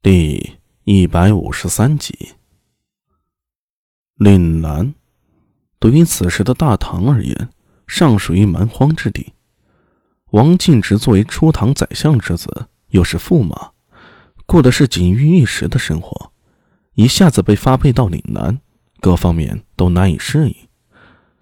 [0.00, 2.16] 第一百五十三集，
[4.14, 4.94] 岭南
[5.80, 7.48] 对于此时的大唐而言，
[7.88, 9.32] 尚属于蛮荒之地。
[10.30, 13.72] 王敬直作为初唐宰相之子，又是驸马，
[14.46, 16.30] 过的是锦衣玉食的生活，
[16.94, 18.60] 一下子被发配到岭南，
[19.00, 20.54] 各方面都难以适应。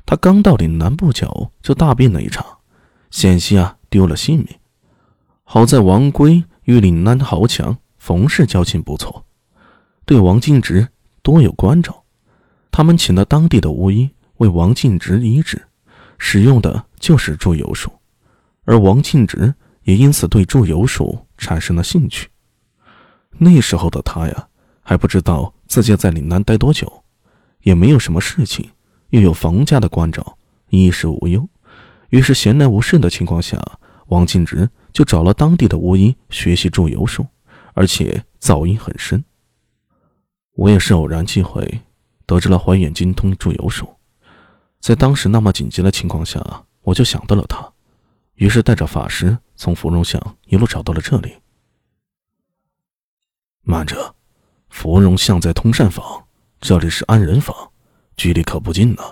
[0.06, 2.60] 他刚到岭南不久，就大病了一场，
[3.10, 4.48] 险些啊丢了性命。
[5.44, 7.76] 好在王圭与岭南豪强。
[8.06, 9.26] 冯氏交情不错，
[10.04, 10.86] 对王敬直
[11.22, 12.04] 多有关照。
[12.70, 15.60] 他们请了当地的巫医为王敬直医治，
[16.16, 17.90] 使用的就是祝由术，
[18.62, 22.28] 而王敬直也因此对祝由术产生了兴趣。
[23.38, 24.48] 那时候的他呀，
[24.82, 27.02] 还不知道自己在岭南待多久，
[27.62, 28.70] 也没有什么事情，
[29.10, 31.44] 又有冯家的关照，衣食无忧。
[32.10, 33.60] 于是闲来无事的情况下，
[34.06, 37.26] 王敬直就找了当地的巫医学习祝由术。
[37.76, 39.22] 而且噪音很深。
[40.52, 41.82] 我也是偶然机会
[42.24, 43.94] 得知了怀远精通祝由术，
[44.80, 47.70] 在当时那么紧急的情况下，我就想到了他，
[48.36, 51.36] 于是带着法师从芙蓉巷一路找到了这里。
[53.60, 54.16] 慢着，
[54.70, 56.26] 芙蓉巷在通善坊，
[56.58, 57.54] 这里是安仁坊，
[58.16, 59.02] 距离可不近呢。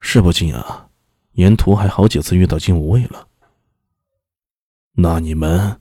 [0.00, 0.90] 是不近啊，
[1.32, 3.26] 沿途还好几次遇到金无畏了。
[4.92, 5.80] 那你们？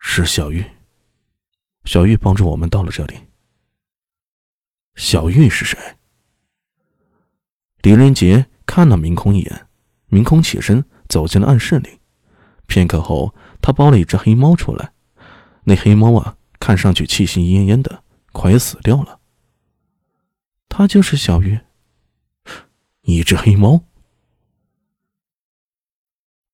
[0.00, 0.64] 是小玉，
[1.84, 3.14] 小玉帮助我们到了这里。
[4.96, 5.78] 小玉是谁？
[7.80, 9.68] 狄仁杰看了明空一眼，
[10.06, 12.00] 明空起身走进了暗室里。
[12.66, 14.92] 片刻后，他抱了一只黑猫出来。
[15.64, 19.20] 那黑猫啊，看上去气息奄奄的，快死掉了。
[20.68, 21.60] 他就是小玉，
[23.02, 23.84] 一只黑猫。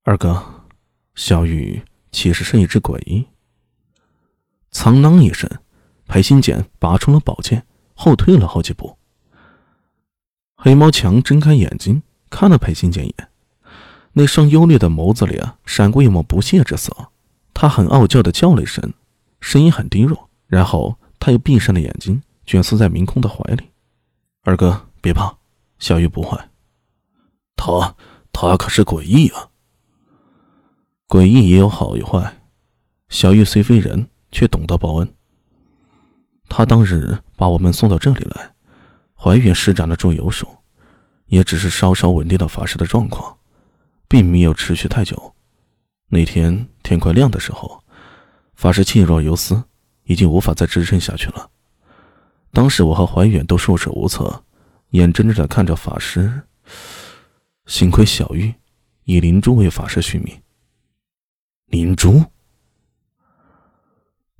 [0.03, 0.67] 二哥，
[1.15, 3.29] 小玉其实是一只鬼。
[4.79, 5.49] 苍啷一声，
[6.07, 8.99] 裴新简拔出了宝剑，后退了好几步。
[10.55, 13.29] 黑猫强睁开眼睛看了裴新简一眼，
[14.13, 16.95] 那双幽绿的眸子里啊，闪过一抹不屑之色。
[17.55, 18.93] 他很傲娇的叫了一声，
[19.41, 23.71] 声音很低弱，然后他又闭上了眼睛，蜷缩在明空的怀里。
[24.43, 25.39] 二哥别怕，
[25.79, 26.51] 小玉不坏。
[27.57, 27.97] 他
[28.31, 29.49] 他可是诡异啊。
[31.09, 32.37] 诡异也有好与坏，
[33.09, 34.11] 小玉虽非人。
[34.31, 35.15] 却懂得报恩。
[36.49, 38.55] 他当日把我们送到这里来，
[39.15, 40.47] 怀远施展了助游术，
[41.27, 43.37] 也只是稍稍稳定了法师的状况，
[44.07, 45.35] 并没有持续太久。
[46.09, 47.83] 那天天快亮的时候，
[48.55, 49.65] 法师气若游丝，
[50.05, 51.51] 已经无法再支撑下去了。
[52.53, 54.45] 当时我和怀远都束手无策，
[54.91, 56.43] 眼睁睁的看着法师。
[57.67, 58.55] 幸亏小玉
[59.03, 60.41] 以灵珠为法师续命。
[61.67, 62.23] 灵珠。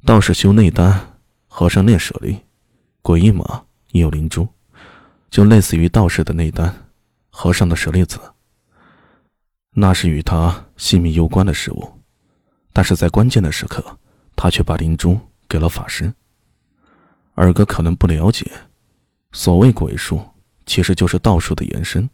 [0.07, 1.19] 道士修内丹，
[1.49, 2.39] 和尚炼舍利，
[3.03, 4.47] 鬼一马也有灵珠，
[5.31, 6.73] 就类似于道士的内丹，
[7.29, 8.21] 和尚的舍利子。
[9.73, 11.93] 那是与他性命攸关的事物，
[12.73, 13.85] 但是在关键的时刻，
[14.37, 15.19] 他却把灵珠
[15.49, 16.15] 给了法师。
[17.35, 18.49] 二哥可能不了解，
[19.33, 20.25] 所谓鬼术，
[20.67, 22.09] 其实就是道术的延伸，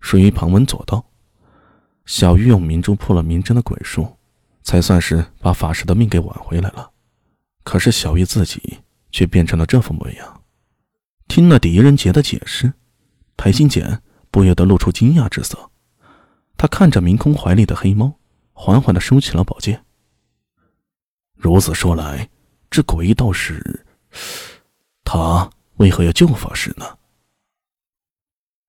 [0.00, 1.02] 属于旁门左道。
[2.04, 4.18] 小玉用明珠破了明真的鬼术，
[4.62, 6.89] 才算是把法师的命给挽回来了。
[7.70, 8.80] 可是小玉自己
[9.12, 10.42] 却变成了这副模样。
[11.28, 12.72] 听了狄仁杰的解释，
[13.36, 15.70] 裴新简不由得露出惊讶之色。
[16.56, 18.12] 他看着明空怀里的黑猫，
[18.52, 19.84] 缓缓的收起了宝剑。
[21.36, 22.28] 如此说来，
[22.68, 23.86] 这诡异道士，
[25.04, 26.98] 他为何要救法师呢？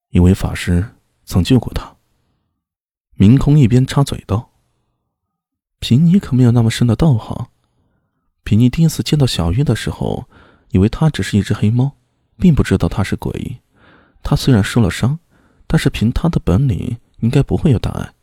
[0.09, 0.87] 因为法师
[1.25, 1.95] 曾救过他。
[3.15, 4.51] 明空一边插嘴道
[5.81, 7.47] ：“凭你可没有那么深的道行。”
[8.43, 10.27] 凭你第一次见到小玉的时候，
[10.69, 11.97] 以为她只是一只黑猫，
[12.37, 13.61] 并不知道她是鬼。
[14.23, 15.19] 她虽然受了伤，
[15.67, 18.13] 但是凭她的本领，应该不会有大碍。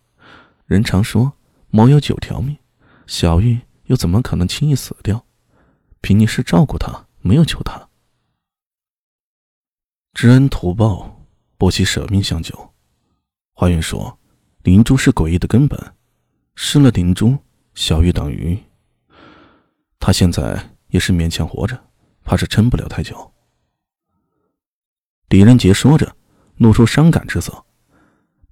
[0.67, 1.33] 人常说
[1.71, 2.57] 猫有九条命，
[3.07, 5.25] 小玉又怎么可能轻易死掉？
[6.01, 7.89] 凭你是照顾她，没有救她。
[10.13, 11.25] 知恩图报，
[11.57, 12.75] 不惜舍命相救。
[13.55, 14.19] 花云说，
[14.63, 15.95] 灵珠是诡异的根本，
[16.55, 17.39] 失了灵珠，
[17.75, 18.59] 小玉等于……
[20.01, 21.79] 他现在也是勉强活着，
[22.25, 23.33] 怕是撑不了太久。
[25.29, 26.17] 狄仁杰说着，
[26.57, 27.65] 露出伤感之色。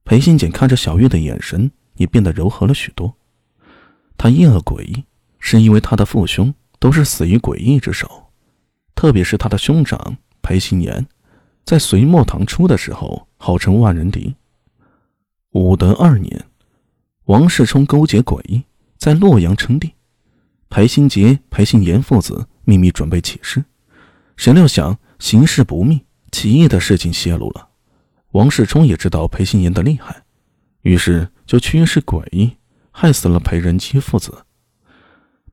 [0.04, 3.16] 裴新简看着小玉的眼神也变得柔和了许多。
[4.16, 5.04] 他厌恶诡异，
[5.38, 8.30] 是因为他的父兄都是死于诡异之手，
[8.94, 11.06] 特别是他的兄长裴新言，
[11.64, 14.36] 在隋末唐初的时候号称万人敌。
[15.50, 16.46] 武德二年，
[17.24, 18.62] 王世充勾结诡异，
[18.98, 19.95] 在洛阳称帝。
[20.68, 23.64] 裴新杰、裴新言父子秘密准备起事，
[24.36, 27.68] 谁料想形势不密，奇异的事情泄露了。
[28.32, 30.24] 王世充也知道裴新言的厉害，
[30.82, 32.56] 于是就驱使诡异，
[32.90, 34.44] 害死了裴仁基父子。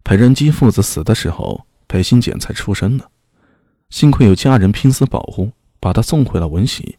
[0.04, 3.06] 裴仁基父子死的时候，裴新简才出生呢。
[3.92, 6.98] 幸亏有家人拼死保护，把他送回了文喜，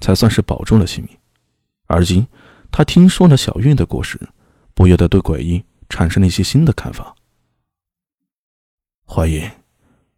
[0.00, 1.18] 才算是保住了性命。
[1.88, 2.24] 而今
[2.70, 4.28] 他听说了小玉的故事，
[4.72, 7.15] 不由得对诡异产生了一些新的看法。
[9.08, 9.48] 怀疑，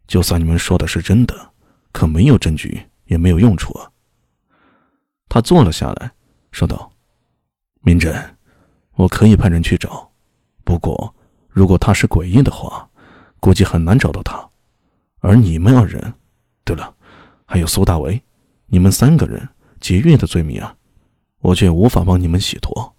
[0.07, 1.51] 就算你们说的是真的，
[1.91, 3.91] 可没有证据也没有用处啊。
[5.29, 6.11] 他坐了下来，
[6.51, 6.91] 说道
[7.81, 8.35] ：“明真，
[8.95, 10.11] 我可以派人去找，
[10.63, 11.15] 不过
[11.47, 12.89] 如果他是诡异的话，
[13.39, 14.49] 估计很难找到他。
[15.19, 16.13] 而你们二人，
[16.63, 16.95] 对了，
[17.45, 18.19] 还有苏大为，
[18.65, 19.47] 你们三个人
[19.79, 20.75] 劫狱的罪名啊，
[21.41, 22.95] 我却无法帮你们洗脱。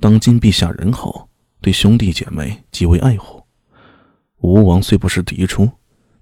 [0.00, 1.28] 当今陛下仁厚，
[1.60, 3.38] 对兄弟姐妹极为爱护。”
[4.40, 5.70] 吴王虽不是嫡出，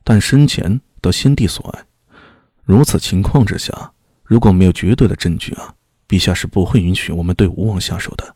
[0.04, 1.84] 但生前得先帝所爱。
[2.64, 3.92] 如此情况之下，
[4.24, 5.74] 如果没有绝对的证据啊，
[6.08, 8.34] 陛下是不会允许我们对吴王下手的。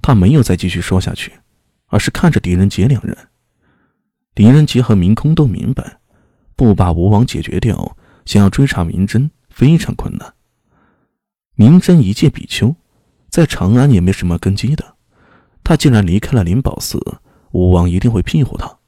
[0.00, 1.32] 他没有再继续说下去，
[1.86, 3.16] 而是看着狄仁杰两人。
[4.34, 5.98] 狄仁杰和明空都明白，
[6.56, 10.34] 不把吴王解决掉，想要追查明真非常困难。
[11.54, 12.74] 明真一介比丘，
[13.28, 14.96] 在长安也没什么根基的，
[15.62, 16.98] 他竟然离开了灵宝寺。
[17.52, 18.78] 吴王一定会庇护他。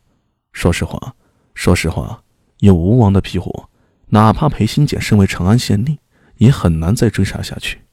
[0.52, 1.14] 说实话，
[1.55, 2.22] 说实话，
[2.58, 3.64] 有吴王的庇护，
[4.08, 5.96] 哪怕裴新简身为长安县令，
[6.38, 7.83] 也很难再追查下去。